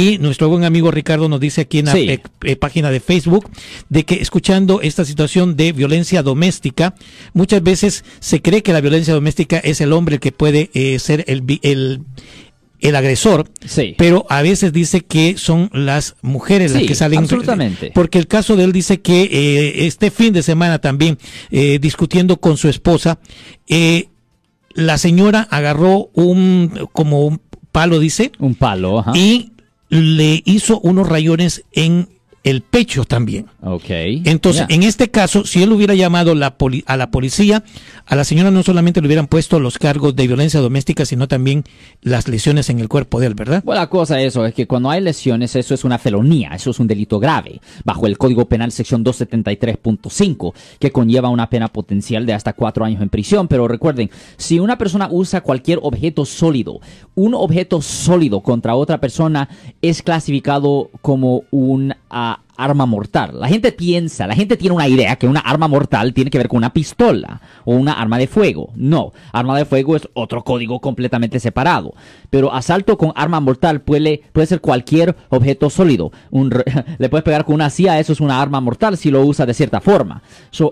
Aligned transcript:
Y 0.00 0.18
nuestro 0.18 0.48
buen 0.48 0.64
amigo 0.64 0.90
Ricardo 0.90 1.28
nos 1.28 1.40
dice 1.40 1.62
aquí 1.62 1.80
en 1.80 1.86
la 1.86 1.92
Sí. 1.92 2.08
eh, 2.08 2.20
eh, 2.44 2.56
página 2.56 2.90
de 2.90 3.00
Facebook 3.00 3.50
de 3.88 4.04
que 4.04 4.14
escuchando 4.16 4.80
esta 4.80 5.04
situación 5.04 5.56
de 5.56 5.72
violencia 5.72 6.22
doméstica, 6.22 6.94
muchas 7.34 7.62
veces 7.62 8.04
se 8.20 8.40
cree 8.40 8.62
que 8.62 8.72
la 8.72 8.80
violencia 8.80 9.12
doméstica 9.14 9.58
es 9.58 9.80
el 9.80 9.92
hombre 9.92 10.14
el 10.16 10.20
que 10.20 10.32
puede 10.32 10.70
eh, 10.74 10.98
ser 10.98 11.24
el, 11.28 11.42
el, 11.62 12.00
el 12.80 12.96
agresor, 12.96 13.46
Sí. 13.66 13.94
pero 13.98 14.24
a 14.30 14.40
veces 14.42 14.72
dice 14.72 15.02
que 15.02 15.36
son 15.36 15.68
las 15.74 16.14
mujeres 16.22 16.72
las 16.72 16.82
que 16.84 16.94
salen. 16.94 17.18
absolutamente. 17.18 17.90
Porque 17.94 18.18
el 18.18 18.26
caso 18.26 18.56
de 18.56 18.64
él 18.64 18.72
dice 18.72 19.00
que 19.02 19.22
eh, 19.30 19.86
este 19.86 20.10
fin 20.10 20.32
de 20.32 20.42
semana 20.42 20.78
también, 20.78 21.18
eh, 21.50 21.78
discutiendo 21.80 22.38
con 22.38 22.56
su 22.56 22.68
esposa, 22.68 23.18
eh, 23.68 24.08
la 24.72 24.96
señora 24.98 25.46
agarró 25.50 26.10
un, 26.14 26.88
como 26.92 27.26
un 27.26 27.40
palo, 27.72 27.98
dice, 27.98 28.32
Un 28.38 28.54
palo, 28.54 29.00
ajá. 29.00 29.12
y 29.14 29.52
le 29.90 30.42
hizo 30.44 30.80
unos 30.80 31.08
rayones 31.08 31.64
en 31.72 32.08
el 32.42 32.62
pecho 32.62 33.04
también. 33.04 33.46
Ok. 33.62 33.84
Entonces, 34.24 34.64
en 34.70 34.82
este 34.82 35.10
caso, 35.10 35.44
si 35.44 35.62
él 35.62 35.72
hubiera 35.72 35.94
llamado 35.94 36.34
la 36.34 36.56
poli- 36.56 36.82
a 36.86 36.96
la 36.96 37.10
policía, 37.10 37.62
a 38.06 38.16
la 38.16 38.24
señora 38.24 38.50
no 38.50 38.62
solamente 38.62 39.00
le 39.02 39.06
hubieran 39.08 39.26
puesto 39.26 39.60
los 39.60 39.76
cargos 39.78 40.16
de 40.16 40.26
violencia 40.26 40.60
doméstica, 40.60 41.04
sino 41.04 41.28
también 41.28 41.64
las 42.00 42.28
lesiones 42.28 42.70
en 42.70 42.80
el 42.80 42.88
cuerpo 42.88 43.20
de 43.20 43.26
él, 43.26 43.34
¿verdad? 43.34 43.62
Bueno, 43.64 43.80
la 43.82 43.88
cosa 43.90 44.18
es 44.20 44.28
eso, 44.28 44.46
es 44.46 44.54
que 44.54 44.66
cuando 44.66 44.88
hay 44.90 45.02
lesiones, 45.02 45.54
eso 45.54 45.74
es 45.74 45.84
una 45.84 45.98
felonía, 45.98 46.50
eso 46.54 46.70
es 46.70 46.80
un 46.80 46.86
delito 46.86 47.18
grave, 47.18 47.60
bajo 47.84 48.06
el 48.06 48.16
Código 48.16 48.46
Penal 48.48 48.72
sección 48.72 49.04
273.5, 49.04 50.54
que 50.78 50.90
conlleva 50.90 51.28
una 51.28 51.48
pena 51.50 51.68
potencial 51.68 52.26
de 52.26 52.32
hasta 52.32 52.52
cuatro 52.54 52.84
años 52.84 53.02
en 53.02 53.08
prisión. 53.08 53.48
Pero 53.48 53.68
recuerden, 53.68 54.10
si 54.36 54.58
una 54.60 54.78
persona 54.78 55.08
usa 55.10 55.42
cualquier 55.42 55.78
objeto 55.82 56.24
sólido, 56.24 56.80
un 57.14 57.34
objeto 57.34 57.82
sólido 57.82 58.40
contra 58.40 58.74
otra 58.74 58.98
persona 58.98 59.48
es 59.82 60.02
clasificado 60.02 60.90
como 61.02 61.44
un 61.50 61.94
ah, 62.10 62.40
arma 62.56 62.84
mortal. 62.84 63.40
La 63.40 63.48
gente 63.48 63.72
piensa, 63.72 64.26
la 64.26 64.34
gente 64.34 64.56
tiene 64.58 64.74
una 64.74 64.86
idea 64.86 65.16
que 65.16 65.26
una 65.26 65.40
arma 65.40 65.66
mortal 65.66 66.12
tiene 66.12 66.30
que 66.30 66.36
ver 66.36 66.48
con 66.48 66.58
una 66.58 66.72
pistola 66.74 67.40
o 67.64 67.74
una 67.74 67.92
arma 67.94 68.18
de 68.18 68.26
fuego. 68.26 68.70
No, 68.74 69.12
arma 69.32 69.56
de 69.56 69.64
fuego 69.64 69.96
es 69.96 70.06
otro 70.12 70.44
código 70.44 70.78
completamente 70.80 71.40
separado. 71.40 71.94
Pero 72.28 72.52
asalto 72.52 72.98
con 72.98 73.12
arma 73.16 73.40
mortal 73.40 73.80
puede, 73.80 74.22
puede 74.32 74.46
ser 74.46 74.60
cualquier 74.60 75.16
objeto 75.30 75.70
sólido. 75.70 76.12
Le 76.98 77.08
puedes 77.08 77.24
pegar 77.24 77.46
con 77.46 77.54
una 77.54 77.70
CIA, 77.70 77.98
eso 77.98 78.12
es 78.12 78.20
una 78.20 78.40
arma 78.42 78.60
mortal 78.60 78.96
si 78.98 79.10
lo 79.10 79.24
usa 79.24 79.46
de 79.46 79.54
cierta 79.54 79.80
forma. 79.80 80.22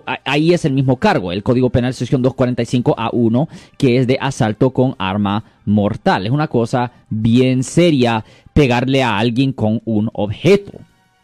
A- 0.07 0.19
ahí 0.27 0.53
es 0.53 0.67
el 0.67 0.75
mismo 0.75 0.97
cargo, 0.97 1.33
el 1.33 1.43
Código 1.43 1.71
Penal 1.71 1.95
sección 1.95 2.23
245A1, 2.23 3.49
que 3.79 3.99
es 3.99 4.07
de 4.07 4.19
asalto 4.21 4.71
con 4.71 4.95
arma 4.99 5.45
mortal. 5.65 6.27
Es 6.27 6.33
una 6.33 6.49
cosa 6.49 6.93
bien 7.09 7.63
seria 7.63 8.25
pegarle 8.53 9.03
a 9.03 9.17
alguien 9.19 9.53
con 9.53 9.81
un 9.85 10.11
objeto. 10.13 10.73